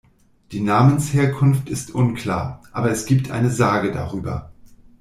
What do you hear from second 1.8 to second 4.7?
unklar, aber es gibt eine Sage darüber.